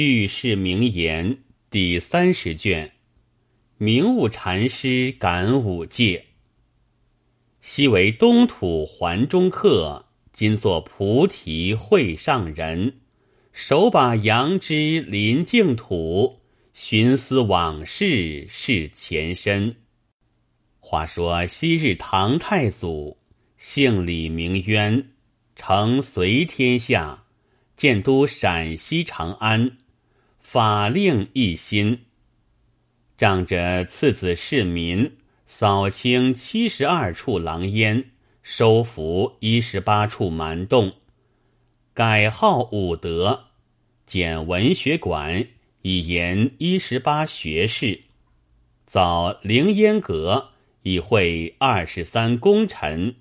[0.00, 1.38] 遇事名言
[1.70, 2.92] 第三十卷，
[3.78, 6.24] 明悟禅师感五戒。
[7.60, 13.00] 昔为东土环中客，今作菩提会上人。
[13.50, 16.42] 手把杨枝临净土，
[16.72, 19.74] 寻思往事是前身。
[20.78, 23.18] 话说昔日唐太祖，
[23.56, 25.08] 姓李名渊，
[25.56, 27.24] 承隋天下，
[27.74, 29.76] 建都陕西长安。
[30.50, 32.06] 法令一新，
[33.18, 35.12] 仗着次子世民，
[35.44, 38.12] 扫清七十二处狼烟，
[38.42, 40.94] 收服一十八处蛮洞，
[41.92, 43.44] 改号武德，
[44.06, 45.48] 建文学馆，
[45.82, 48.00] 以延一十八学士，
[48.86, 53.16] 造凌烟阁，以会二十三功臣，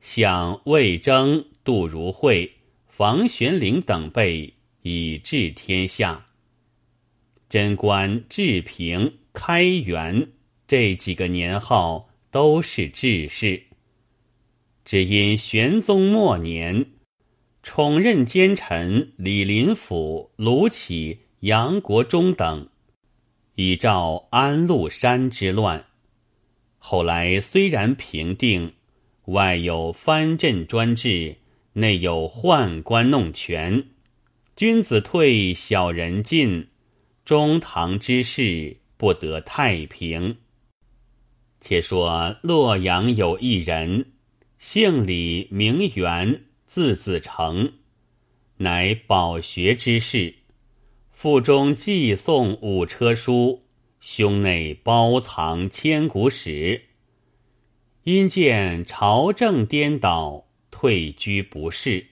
[0.00, 2.52] 向魏征、杜如晦、
[2.86, 4.54] 房玄龄等辈。
[4.82, 6.26] 以治天下。
[7.48, 10.30] 贞观、治平、开元
[10.68, 13.60] 这几个年号都是治世，
[14.84, 16.92] 只因玄宗末年
[17.62, 22.68] 宠任奸臣李林甫、卢杞、杨国忠等，
[23.56, 25.84] 以照安禄山之乱。
[26.78, 28.74] 后来虽然平定，
[29.26, 31.36] 外有藩镇专制，
[31.72, 33.88] 内有宦官弄权。
[34.60, 36.68] 君子退，小人进，
[37.24, 40.36] 中堂之事不得太平。
[41.62, 44.12] 且说洛阳有一人，
[44.58, 47.72] 姓李，名元，字子成，
[48.58, 50.34] 乃饱学之士，
[51.10, 53.62] 腹中寄诵五车书，
[53.98, 56.82] 胸内包藏千古史。
[58.02, 62.09] 因见朝政颠倒，退居不仕。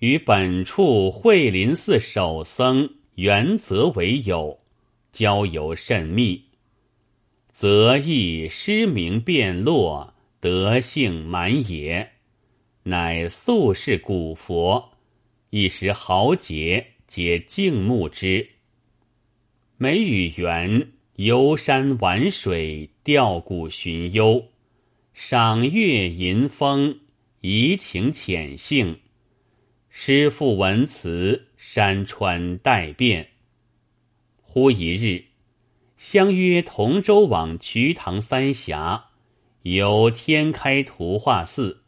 [0.00, 4.60] 与本处慧林寺守僧元泽为友，
[5.10, 6.44] 交游甚密。
[7.50, 12.12] 则亦失明变落，德性满也，
[12.82, 14.92] 乃素是古佛，
[15.48, 18.46] 一时豪杰皆敬慕之。
[19.78, 24.44] 每与园游山玩水，钓谷寻幽，
[25.14, 27.00] 赏月吟风，
[27.40, 28.98] 怡情浅性。
[29.98, 33.30] 诗赋文辞，山川代变。
[34.42, 35.24] 忽一日，
[35.96, 39.06] 相约同舟往瞿塘三峡，
[39.62, 41.84] 游天开图画寺。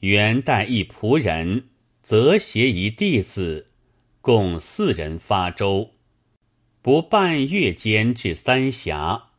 [0.00, 1.68] 元代一仆人，
[2.02, 3.68] 则携一弟子，
[4.20, 5.92] 共四人发舟。
[6.82, 9.30] 不半月间至三峡，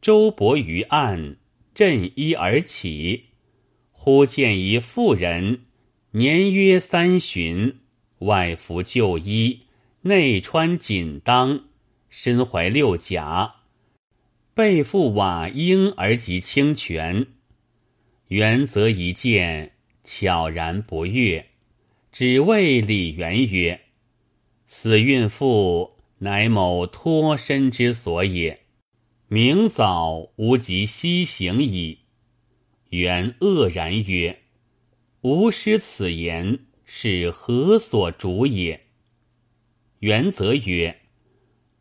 [0.00, 1.36] 舟泊于岸，
[1.74, 3.30] 振衣而起，
[3.90, 5.64] 忽见一妇人。
[6.18, 7.78] 年约三旬，
[8.18, 9.60] 外服旧衣，
[10.00, 11.62] 内穿锦裆，
[12.08, 13.54] 身怀六甲，
[14.52, 17.24] 背负瓦缨而及清泉。
[18.26, 21.50] 元则一见，悄然不悦，
[22.10, 23.80] 只谓李元曰
[24.66, 28.62] ：“此孕妇乃某脱身之所也，
[29.28, 32.00] 明早无及西行矣。”
[32.90, 34.36] 元愕然曰。
[35.22, 38.86] 吾师此言是何所主也？
[39.98, 41.00] 元则曰：“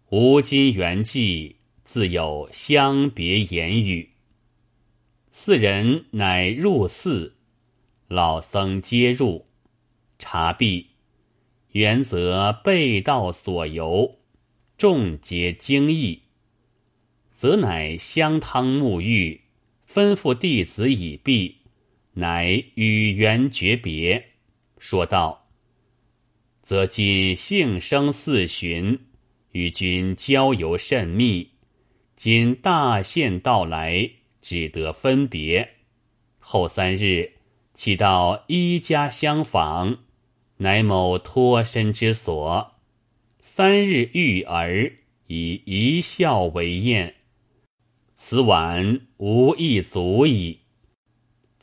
[0.10, 4.14] 吾今元寂，自有相别言语。”
[5.32, 7.36] 四人乃入寺，
[8.08, 9.46] 老僧皆入，
[10.18, 10.88] 茶毕，
[11.74, 14.18] 元则背道所游，
[14.80, 16.24] 众皆惊异。
[17.36, 19.42] 则乃香汤沐浴，
[19.88, 21.57] 吩咐弟子已毕。
[22.20, 24.32] 乃与元诀别，
[24.80, 25.52] 说道
[26.64, 29.00] ：“则今幸生四旬，
[29.52, 31.52] 与君交游甚密。
[32.16, 34.10] 今大限到来，
[34.42, 35.76] 只得分别。
[36.40, 37.34] 后三日，
[37.76, 40.00] 岂到一家相访，
[40.58, 42.78] 乃某脱身之所。
[43.40, 44.92] 三日遇儿，
[45.28, 47.14] 以一笑为宴。
[48.16, 50.62] 此晚无一足矣。”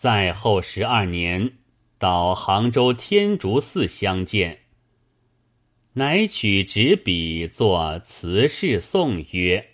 [0.04, 1.52] 在后十二年，
[1.96, 4.58] 到杭州天竺寺相见，
[5.94, 9.66] 乃取纸笔作词事颂曰：“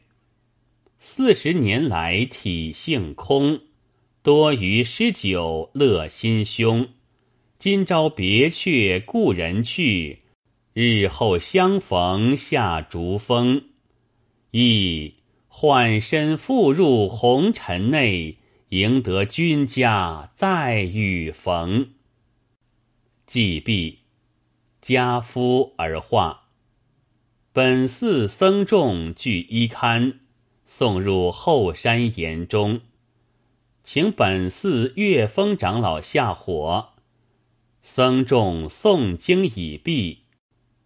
[1.00, 3.62] 四十年来体性空，
[4.22, 6.90] 多于诗酒乐心胸。
[7.58, 10.20] 今朝别却故人去，
[10.72, 13.64] 日后相逢下竹峰。
[14.52, 15.14] 亦
[15.48, 18.36] 换身复入红尘内。”
[18.70, 21.88] 赢得君家再遇逢，
[23.26, 23.99] 既毕，
[24.81, 26.50] 家夫而化。
[27.52, 30.20] 本寺僧众俱衣堪，
[30.67, 32.82] 送入后山岩中，
[33.82, 36.90] 请本寺月峰长老下火。
[37.82, 40.26] 僧众诵经已毕，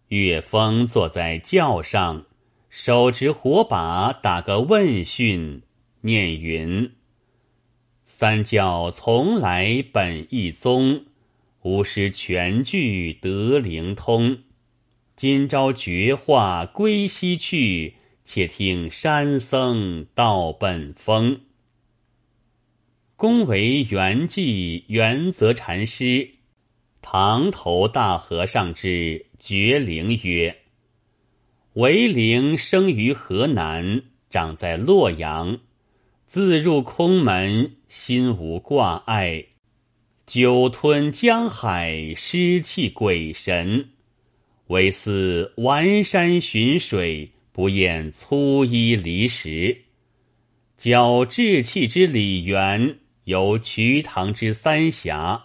[0.07, 2.25] 月峰坐在轿上，
[2.67, 5.61] 手持火把，打个问讯，
[6.01, 6.91] 念云
[8.17, 11.03] ：“三教从来本一宗。”
[11.63, 14.37] 吾师全聚得灵通，
[15.17, 21.41] 今朝绝化归西去，且听山僧道本风。
[23.17, 26.35] 恭为圆寂圆泽禅师，
[27.01, 30.55] 堂头大和尚之绝灵曰
[31.75, 35.59] ：“为灵生于河南，长在洛阳，
[36.35, 39.41] 自入空门，心无挂碍。”
[40.27, 43.85] 久吞江海，失气鬼神；
[44.67, 49.83] 唯似完山寻水，不厌粗衣离食。
[50.77, 55.41] 较志气之李元，有瞿塘之三峡，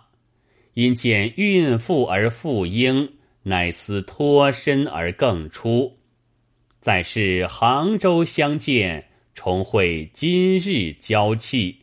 [0.75, 3.13] 因见孕妇而复婴，
[3.45, 5.97] 乃思脱身而更出。
[6.81, 11.81] 再是杭州相见，重会今日交气。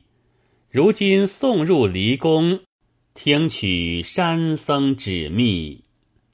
[0.69, 2.61] 如今送入离宫。
[3.19, 5.85] 听取山僧指密，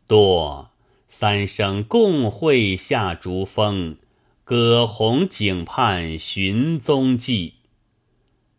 [0.06, 0.72] 多
[1.08, 3.96] 三生共会下竹峰，
[4.44, 7.54] 葛洪井畔寻踪迹。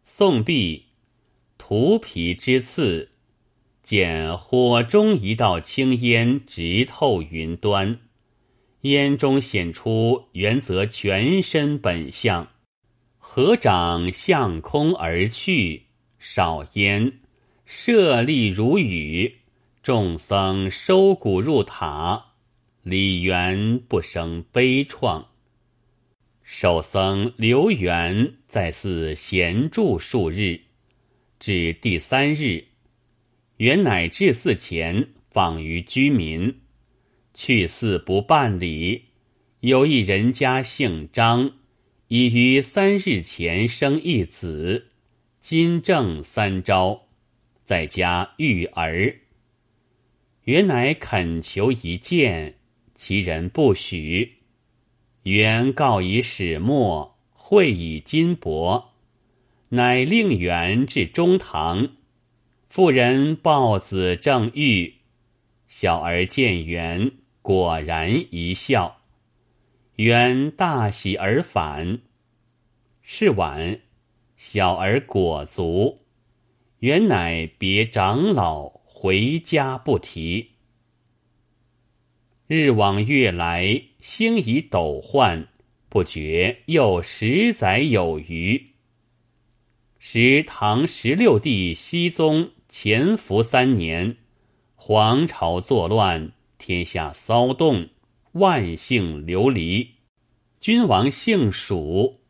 [0.02, 0.86] 宋毕，
[1.58, 3.10] 涂皮之刺，
[3.82, 8.00] 见火中一道青烟直透云端，
[8.84, 12.50] 烟中显出原则全身本相，
[13.16, 15.84] 合掌向空而去，
[16.18, 17.20] 少烟。
[17.64, 19.36] 舍利如雨，
[19.82, 22.32] 众僧收骨入塔。
[22.82, 25.24] 李元不生悲怆。
[26.42, 30.60] 守僧刘元在寺闲住数日，
[31.40, 32.62] 至第三日，
[33.56, 36.54] 元乃至寺前访于居民。
[37.34, 39.06] 去寺不办理，
[39.60, 41.54] 有一人家姓张，
[42.08, 44.86] 已于三日前生一子，
[45.38, 47.08] 今正三朝。
[47.64, 49.20] 在家育儿，
[50.44, 52.56] 原乃恳求一见，
[52.94, 54.34] 其人不许。
[55.22, 58.88] 原告以始末，会以金帛，
[59.70, 61.96] 乃令元至中堂。
[62.68, 64.96] 妇人抱子正欲，
[65.66, 67.12] 小儿见元，
[67.44, 69.02] 果然一笑。
[69.96, 72.00] 元大喜而返。
[73.02, 73.80] 是晚，
[74.34, 76.06] 小儿果足。
[76.78, 80.52] 原乃别长老回家不提。
[82.46, 85.46] 日往月来，星移斗换，
[85.90, 88.70] 不觉又十载有余。
[89.98, 94.16] 时唐十六帝熹宗潜伏三年，
[94.76, 96.32] 皇朝作乱，
[96.66, 97.90] 天下骚动，
[98.32, 99.96] 万姓流离。
[100.62, 102.20] 君王姓蜀，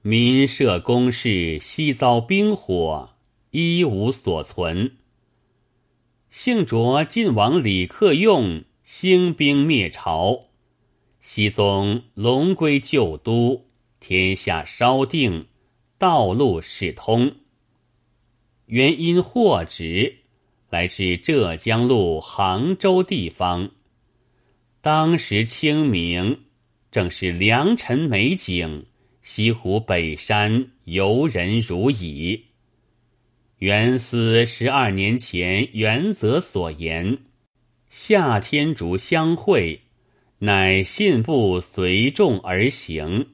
[0.00, 3.16] 民社宫室悉遭兵火。
[3.50, 4.92] 一无所存。
[6.30, 10.50] 幸着晋王李克用兴兵灭朝，
[11.18, 13.66] 熹宗龙归旧都，
[13.98, 15.48] 天下稍定，
[15.98, 17.38] 道路始通。
[18.66, 20.18] 原因获职，
[20.68, 23.72] 来至浙江路杭州地方。
[24.82, 26.40] 当时清明，
[26.90, 28.86] 正是良辰美景，
[29.20, 32.46] 西湖北山游人如蚁。
[33.58, 37.18] 原思十二年前原则所言，
[37.90, 39.82] 夏天竺相会，
[40.38, 43.26] 乃信步随众而行，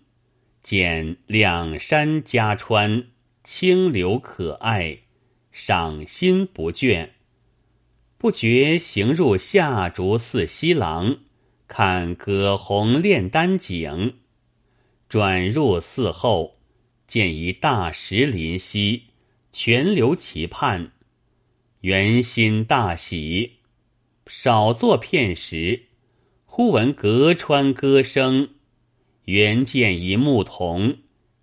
[0.64, 3.06] 见两山夹川，
[3.44, 4.98] 清流可爱，
[5.52, 7.10] 赏心不倦。
[8.18, 11.18] 不觉行入夏竹寺西廊，
[11.68, 14.14] 看葛洪炼丹井，
[15.08, 16.58] 转入寺后，
[17.06, 19.04] 见一大石林溪。
[19.52, 20.92] 泉流其畔，
[21.80, 23.60] 元心大喜。
[24.26, 25.86] 少坐片时，
[26.44, 28.50] 忽闻隔川歌声。
[29.24, 30.98] 原见一牧童，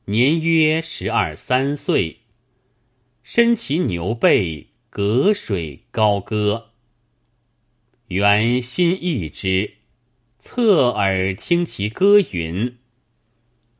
[0.05, 2.19] 年约十二三岁，
[3.23, 6.69] 身骑牛背，隔水高歌。
[8.09, 9.73] 元心意之，
[10.45, 12.75] 侧耳听其歌云：“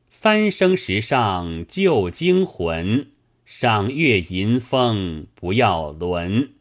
[0.08, 3.08] 三生石上旧精魂。”
[3.44, 6.54] 赏月吟风不要轮，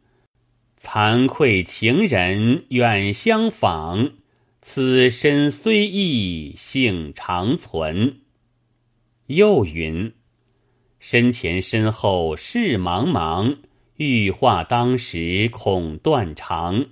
[0.76, 4.14] 惭愧情人远相访，
[4.60, 8.22] 此身虽异，性长存。
[9.28, 10.12] 又云：
[10.98, 13.58] 身前身后事茫茫，
[13.98, 16.86] 欲化当时恐断肠。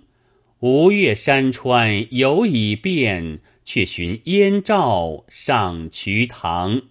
[0.60, 6.82] 吴越山川犹已变，却寻燕赵上瞿塘。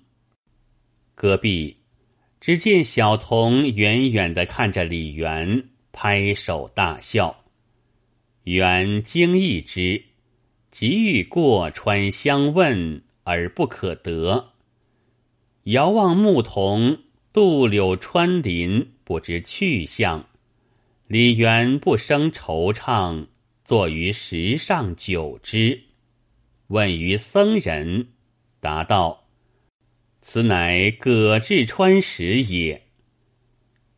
[1.14, 1.78] 隔壁，
[2.42, 7.44] 只见小童远远的看着李元，拍手大笑。
[8.46, 10.04] 元惊异之，
[10.72, 14.54] 急欲过川相问，而不可得。
[15.66, 20.26] 遥望牧童渡柳穿林，不知去向。
[21.06, 23.28] 李元不生惆怅，
[23.70, 25.80] 坐于石上久之，
[26.70, 28.08] 问于僧人，
[28.60, 29.28] 答道。
[30.24, 32.82] 此乃葛志川时也。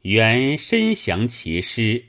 [0.01, 2.03] 原深详其诗，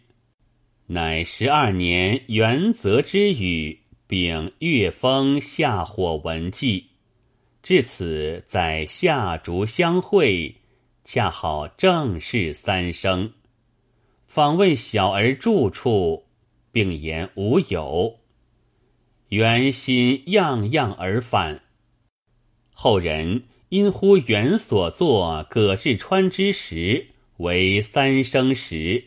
[0.86, 3.78] 乃十二年元泽之语，
[4.08, 6.88] 丙月风夏火文记。
[7.62, 10.52] 至此在夏竹相会，
[11.04, 13.32] 恰好正是三生。
[14.26, 16.26] 访问小儿住处，
[16.72, 18.18] 并言无有。
[19.28, 21.62] 原心样样而返。
[22.72, 23.44] 后人。
[23.72, 27.06] 因呼原所作葛志川之时
[27.38, 29.04] 为三生石，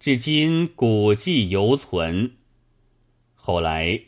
[0.00, 2.32] 至今古迹犹存。
[3.36, 4.00] 后来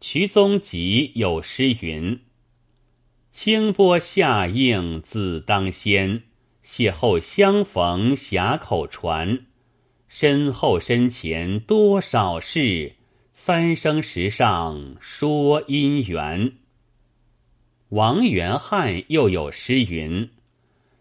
[0.00, 2.20] 瞿宗集有诗云
[3.32, 6.22] ：“清波下映自当先，
[6.64, 9.47] 邂逅相逢峡口船。
[10.08, 12.94] 身后身前多少事，
[13.34, 16.54] 三生石上说姻缘。”
[17.90, 20.28] 王元汉又有诗云：“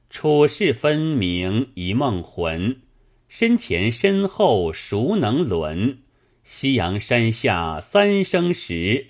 [0.10, 2.82] 处世分明一梦魂，
[3.28, 6.00] 身前身后孰能伦？
[6.44, 9.08] 夕阳山下三生石，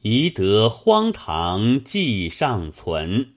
[0.00, 3.34] 宜得荒唐记尚存。”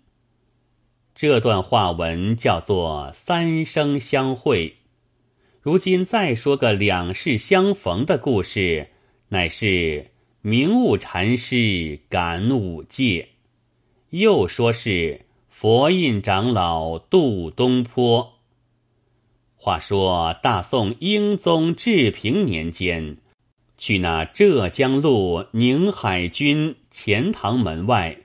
[1.14, 4.78] 这段话文叫做“三生相会”。
[5.66, 8.88] 如今再说个两世相逢的故事，
[9.30, 10.12] 乃是
[10.44, 13.30] 明悟禅师感五戒。
[14.12, 18.34] 又说是佛印长老渡东坡。
[19.56, 23.18] 话说大宋英宗治平年间，
[23.76, 28.16] 去那浙江路宁海军钱塘门外，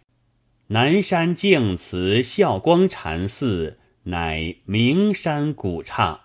[0.66, 6.20] 南山净慈孝光禅寺，乃名山古刹。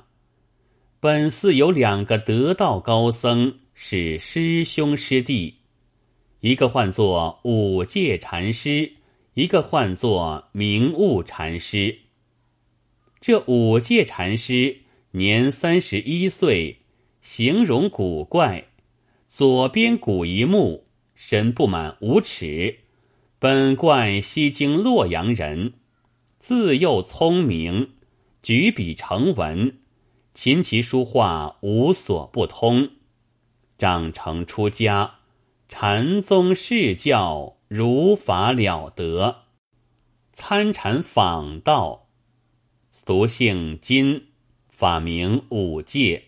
[1.06, 5.58] 本寺有两个得道高僧，是师兄师弟，
[6.40, 8.94] 一个唤作五戒禅师。
[9.36, 12.00] 一个唤作明悟禅师。
[13.22, 14.78] 这五戒禅师
[15.12, 16.78] 年三十一岁，
[17.22, 18.70] 形容古怪，
[19.30, 22.80] 左边骨一目，身不满五尺。
[23.38, 25.74] 本贯西京洛阳人，
[26.40, 27.92] 自幼聪明，
[28.42, 29.78] 举笔成文，
[30.36, 32.92] 琴棋书画无所不通。
[33.78, 35.16] 长成出家，
[35.68, 37.56] 禅宗释教。
[37.68, 39.38] 如法了得，
[40.32, 42.10] 参禅访道，
[42.92, 44.28] 俗姓金，
[44.70, 46.26] 法名五戒。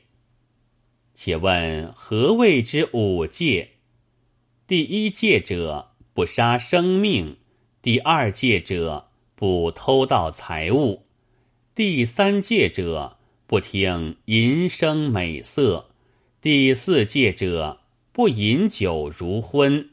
[1.14, 3.74] 且问何谓之五戒？
[4.66, 7.36] 第一戒者，不杀生命；
[7.84, 11.04] 第二戒者，不偷盗财物；
[11.76, 13.17] 第三戒者，
[13.48, 15.86] 不听淫声美色；
[16.42, 17.80] 第四戒者，
[18.12, 19.90] 不饮酒如昏。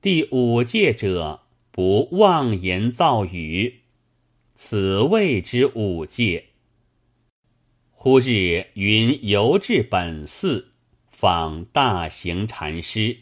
[0.00, 3.80] 第五戒者，不妄言造语，
[4.54, 6.46] 此谓之五戒。
[7.90, 10.72] 忽日云游至本寺，
[11.10, 13.18] 访大行禅师。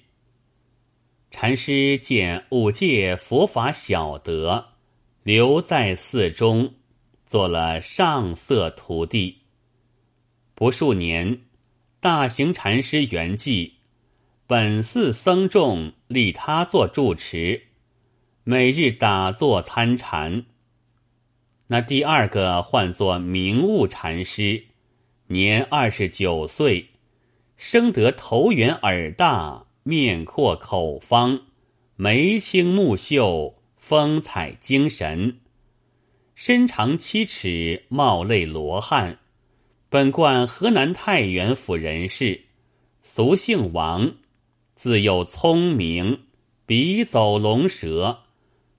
[1.32, 4.66] 禅师见五戒佛法小德，
[5.24, 6.74] 留在寺中，
[7.26, 9.38] 做了上色徒弟。
[10.56, 11.40] 不数年，
[11.98, 13.72] 大行禅师圆寂。
[14.46, 17.62] 本寺僧众立他做住持，
[18.44, 20.44] 每日打坐参禅。
[21.66, 24.66] 那第二个唤作明悟禅师，
[25.26, 26.90] 年二十九岁，
[27.56, 31.46] 生得头圆耳大，面阔口方，
[31.96, 35.40] 眉清目秀，风采精神，
[36.36, 39.18] 身长七尺，貌类罗汉。
[39.94, 42.46] 本贯河南太原府人士，
[43.04, 44.16] 俗姓王。
[44.74, 46.24] 自幼聪明，
[46.66, 48.24] 笔走龙蛇，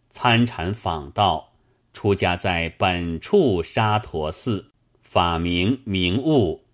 [0.10, 1.54] 参禅访道，
[1.94, 6.66] 出家在本处沙陀寺，法名明悟。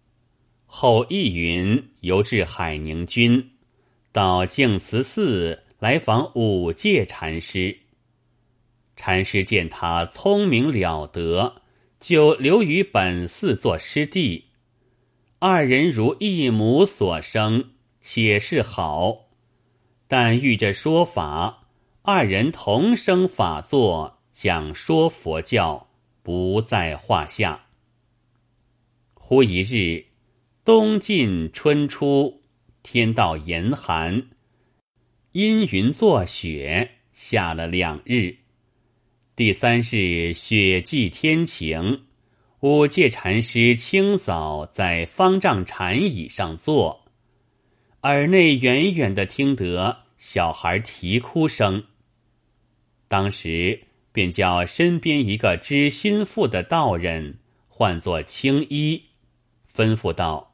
[0.65, 3.51] 后义云游至海宁军，
[4.11, 7.77] 到净慈寺来访五戒禅师。
[8.95, 11.60] 禅师见他聪明了得，
[12.01, 14.47] 就留于本寺做师弟。
[15.37, 19.29] 二人如一母所生，且是好。
[20.07, 21.67] 但遇着说法，
[22.01, 25.91] 二人同生法座，讲说佛教，
[26.21, 27.67] 不在话下。
[29.13, 30.07] 忽一日，
[30.65, 32.41] 冬尽春初，
[32.83, 34.27] 天道严寒，
[35.31, 38.40] 阴云作雪，下了两日。
[39.43, 42.03] 第三是，雪霁天晴，
[42.59, 47.05] 五戒禅师清早在方丈禅椅上坐，
[48.03, 51.83] 耳内远远的听得小孩啼哭声。
[53.07, 53.81] 当时
[54.11, 59.01] 便叫身边一个知心腹的道人，唤作青衣。
[59.75, 60.53] 吩咐道：“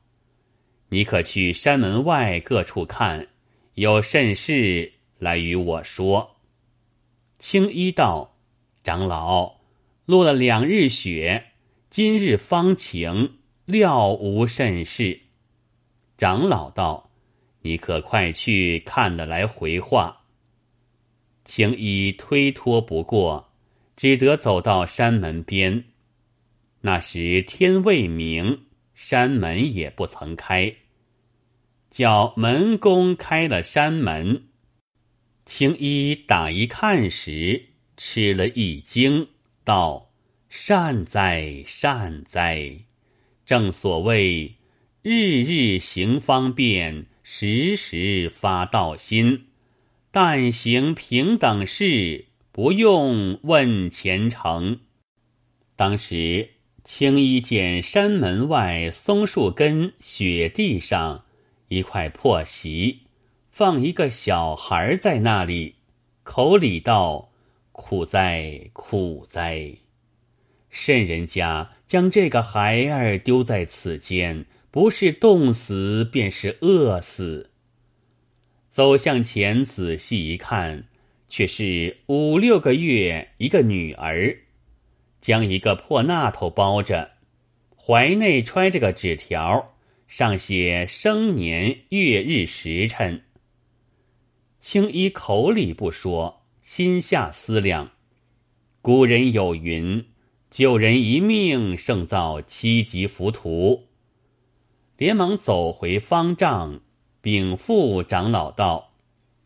[0.88, 3.28] 你可去山门外各处看，
[3.74, 6.38] 有甚事来与我说。”
[7.38, 8.36] 青衣道
[8.88, 9.58] ：“长老，
[10.06, 11.48] 落了两日雪，
[11.90, 15.24] 今日方晴，料无甚事。”
[16.18, 17.12] 长老道
[17.64, 20.22] ：“你可快去看了来回话。”
[21.44, 23.50] 青衣推脱不过，
[23.98, 25.84] 只得走到山门边。
[26.80, 28.68] 那时天未明。
[28.94, 30.74] 山门也不曾开，
[31.92, 34.48] 叫门公开了山门。
[35.46, 37.67] 青衣打一看时，
[37.98, 39.28] 吃了一惊，
[39.66, 40.12] 道
[40.48, 42.86] ：“善哉善哉！
[43.46, 44.56] 正所谓
[45.02, 49.48] 日日行方便，时时发道心。
[50.12, 54.80] 但行平等事，不用问前程。”
[55.76, 56.52] 当时。
[56.90, 61.26] 青衣见山门外松树根雪地上
[61.68, 63.02] 一块破席，
[63.52, 65.76] 放一个小孩在那里，
[66.24, 67.34] 口里道
[67.78, 69.72] ：“苦哉苦哉！
[70.72, 77.52] 甚人家将这个孩儿丢在此间，不是冻死便是饿死。”
[78.68, 80.86] 走向前仔细一看，
[81.30, 84.36] 却是五六个月一个女儿。
[85.22, 87.12] 将一个破纳头包着，
[87.76, 89.76] 怀内揣着个纸条，
[90.08, 93.22] 上写生年月日时辰。
[94.60, 97.92] 青衣口里不说，心下思量：
[98.82, 100.06] 古人有云，
[100.52, 103.88] 救人一命胜造七级浮屠。
[104.98, 106.82] 连忙走回方丈，
[107.22, 108.92] 禀赋长老道：“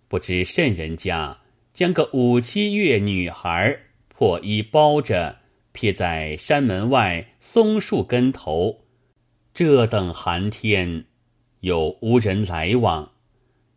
[0.09, 1.41] 不知甚人家
[1.75, 5.37] 将个五七月女孩破衣包着。”
[5.73, 8.85] 撇在山门外松树根头，
[9.53, 11.05] 这等寒天，
[11.59, 13.11] 又无人来往，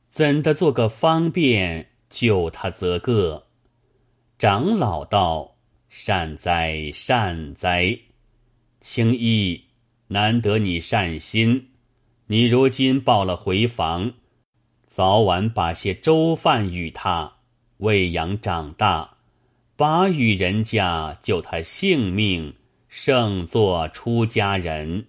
[0.09, 3.45] 怎的做个方便救他则个？
[4.39, 5.57] 长老道
[5.91, 7.99] ：“善哉善哉，
[8.81, 9.65] 青衣，
[10.07, 11.71] 难得你善心。
[12.29, 14.15] 你如今报了回房，
[14.87, 17.33] 早晚把些粥饭与他
[17.79, 19.11] 喂养长大。”
[19.77, 22.55] 把与人家救他性命，
[22.89, 25.05] 胜作出家人。